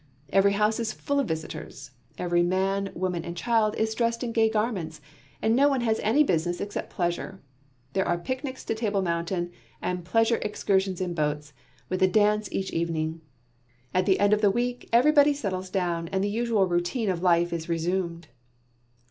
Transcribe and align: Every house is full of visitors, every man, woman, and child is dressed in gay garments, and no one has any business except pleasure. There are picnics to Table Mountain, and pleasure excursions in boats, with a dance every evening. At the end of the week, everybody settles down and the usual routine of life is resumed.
Every 0.33 0.53
house 0.53 0.79
is 0.79 0.93
full 0.93 1.19
of 1.19 1.27
visitors, 1.27 1.91
every 2.17 2.41
man, 2.41 2.89
woman, 2.95 3.23
and 3.23 3.37
child 3.37 3.75
is 3.75 3.93
dressed 3.93 4.23
in 4.23 4.31
gay 4.31 4.49
garments, 4.49 4.99
and 5.43 5.55
no 5.55 5.69
one 5.69 5.81
has 5.81 5.99
any 5.99 6.23
business 6.23 6.59
except 6.59 6.89
pleasure. 6.89 7.39
There 7.93 8.07
are 8.07 8.17
picnics 8.17 8.65
to 8.65 8.73
Table 8.73 9.03
Mountain, 9.03 9.51
and 9.79 10.03
pleasure 10.03 10.37
excursions 10.37 11.01
in 11.01 11.13
boats, 11.13 11.53
with 11.87 12.01
a 12.01 12.07
dance 12.07 12.47
every 12.51 12.75
evening. 12.75 13.21
At 13.93 14.07
the 14.07 14.19
end 14.19 14.33
of 14.33 14.41
the 14.41 14.49
week, 14.49 14.89
everybody 14.91 15.35
settles 15.35 15.69
down 15.69 16.07
and 16.07 16.23
the 16.23 16.29
usual 16.29 16.65
routine 16.65 17.11
of 17.11 17.21
life 17.21 17.53
is 17.53 17.69
resumed. 17.69 18.27